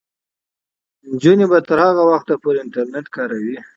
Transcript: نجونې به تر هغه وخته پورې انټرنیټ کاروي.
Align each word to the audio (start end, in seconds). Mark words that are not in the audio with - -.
نجونې 1.09 1.45
به 1.51 1.59
تر 1.67 1.77
هغه 1.87 2.03
وخته 2.11 2.33
پورې 2.41 2.57
انټرنیټ 2.63 3.05
کاروي. 3.15 3.57